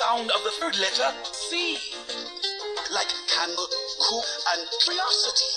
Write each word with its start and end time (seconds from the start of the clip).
sound 0.00 0.30
of 0.32 0.40
the 0.48 0.52
third 0.56 0.72
letter 0.80 1.12
C. 1.28 1.76
Like 2.88 3.12
candle, 3.28 3.68
coop, 4.00 4.24
and 4.56 4.64
curiosity. 4.80 5.52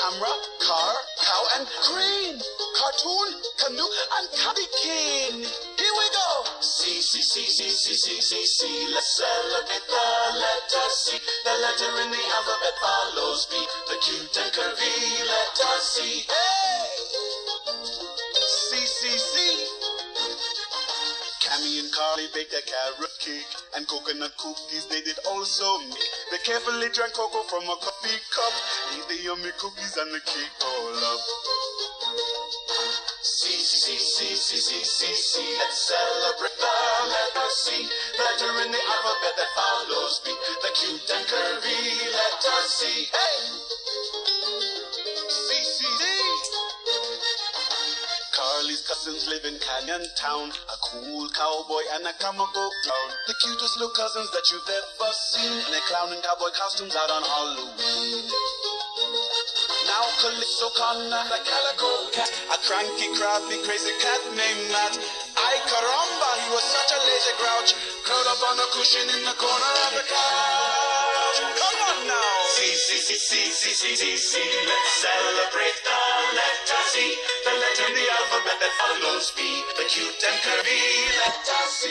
Camera, 0.00 0.32
car, 0.64 0.94
cow, 1.20 1.42
and 1.60 1.68
crane. 1.84 2.40
Cartoon, 2.80 3.28
canoe, 3.60 3.92
and 4.16 4.26
candy 4.40 4.68
cane. 4.80 5.44
Here 5.76 5.94
we 6.00 6.06
go. 6.16 6.30
C, 6.64 6.96
C, 6.96 7.20
C, 7.20 7.44
C, 7.44 7.68
C, 7.68 7.92
C, 7.92 8.20
C, 8.24 8.32
C. 8.56 8.88
Let's 8.88 9.20
celebrate 9.20 9.84
the 9.84 10.08
letter 10.32 10.88
C. 10.88 11.20
The 11.44 11.54
letter 11.60 11.92
in 12.04 12.08
the 12.08 12.24
alphabet 12.40 12.76
follows 12.80 13.44
B. 13.52 13.60
The 13.92 13.96
cute 14.00 14.36
and 14.40 14.52
curvy 14.56 15.28
letter 15.28 15.76
C. 15.84 16.24
Hey! 16.24 16.63
Cammy 21.64 21.80
and 21.80 21.92
Carly 21.92 22.26
baked 22.34 22.52
a 22.52 22.60
carrot 22.60 23.14
cake 23.20 23.48
and 23.76 23.88
coconut 23.88 24.36
cookies 24.36 24.86
they 24.86 25.00
did 25.00 25.16
also 25.26 25.78
make. 25.88 26.12
They 26.30 26.38
carefully 26.44 26.88
drank 26.92 27.14
cocoa 27.14 27.42
from 27.48 27.64
a 27.64 27.76
coffee 27.80 28.20
cup, 28.28 28.52
ate 28.92 29.08
the 29.08 29.24
yummy 29.24 29.50
cookies 29.56 29.96
and 29.96 30.12
the 30.12 30.20
cake 30.20 30.52
all 30.60 30.92
up. 30.92 31.20
C, 33.22 33.48
C, 33.48 33.96
C, 33.96 34.36
C, 34.36 34.56
C, 34.56 34.84
C, 34.84 35.14
C, 35.14 35.40
let's 35.58 35.88
celebrate 35.88 36.56
the 36.60 36.74
letter 37.08 37.48
C. 37.48 37.88
Letter 38.18 38.52
in 38.64 38.70
the 38.72 38.82
alphabet 38.84 39.34
that 39.36 39.50
follows 39.56 40.20
B. 40.24 40.36
The 40.60 40.70
cute 40.76 41.10
and 41.16 41.26
curvy 41.26 42.12
letter 42.12 42.60
C. 42.68 43.08
Hey! 43.08 43.63
Cousins 49.04 49.28
live 49.28 49.44
in 49.44 49.60
Canyon 49.60 50.00
Town. 50.16 50.48
A 50.48 50.76
cool 50.80 51.28
cowboy 51.36 51.84
and 51.92 52.08
a 52.08 52.14
comic 52.24 52.48
book 52.56 52.72
clown. 52.88 53.08
The 53.28 53.36
cutest 53.36 53.76
little 53.76 53.92
cousins 53.92 54.32
that 54.32 54.48
you've 54.48 54.64
ever 54.64 55.12
seen. 55.12 55.52
In 55.60 55.68
their 55.68 55.84
clown 55.92 56.08
and 56.08 56.24
cowboy 56.24 56.48
costumes 56.56 56.96
out 56.96 57.12
on 57.12 57.20
Halloween. 57.20 58.24
Now 59.92 60.08
Calypso 60.24 60.72
Connor, 60.72 61.20
the 61.28 61.36
calico 61.36 61.92
cat. 62.16 62.32
A 62.48 62.56
cranky, 62.64 63.12
crabby, 63.20 63.60
crazy 63.68 63.92
cat 64.00 64.24
named 64.32 64.72
Matt. 64.72 64.96
Ay 64.96 65.56
caramba, 65.68 66.30
he 66.40 66.48
was 66.56 66.64
such 66.64 66.96
a 66.96 67.00
lazy 67.04 67.34
grouch. 67.36 67.70
Curled 68.08 68.28
up 68.32 68.40
on 68.40 68.56
a 68.56 68.66
cushion 68.72 69.04
in 69.04 69.20
the 69.28 69.36
corner 69.36 69.74
of 69.84 70.00
the 70.00 70.04
couch. 70.08 71.38
Come 71.44 71.80
on 71.92 71.98
now. 72.08 72.32
C, 72.56 72.72
C, 72.72 73.04
C, 73.04 73.20
C, 73.20 73.52
C, 73.52 73.68
C, 73.68 73.84
C, 74.00 74.16
C. 74.16 74.32
Let's 74.64 74.92
celebrate 74.96 75.76
the 75.84 76.00
letter 76.40 76.82
C. 76.88 77.04
The 77.44 77.53
in 77.53 77.53
that 78.64 78.72
follows 78.80 79.28
B. 79.36 79.44
The 79.76 79.84
cute 79.92 80.24
and 80.24 80.38
curvy 80.40 80.80
letter 81.20 81.64
C. 81.68 81.84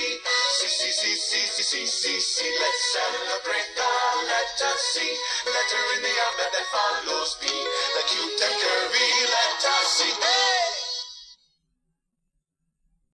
see, 0.57 0.67
see, 0.67 0.89
see, 0.89 1.15
see, 1.15 1.45
see, 1.45 1.61
see, 1.61 1.85
see, 1.85 2.19
C. 2.19 2.35
Let's 2.49 2.81
celebrate 2.97 3.69
the 3.77 3.91
letter 4.25 4.73
C. 4.77 5.05
Letter 5.45 5.83
in 5.93 6.01
the 6.01 6.13
alphabet 6.25 6.49
that 6.57 6.67
follows 6.73 7.37
cute 7.41 7.52